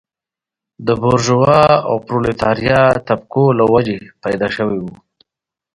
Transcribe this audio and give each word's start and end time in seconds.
د 0.85 0.89
بورژوا 1.01 1.63
او 1.89 1.95
پرولتاریا 2.07 2.81
طبقو 3.07 3.45
له 3.59 3.65
وجهې 3.73 4.11
پیدا 4.23 4.47
شوی 4.55 4.79
و. 4.81 4.85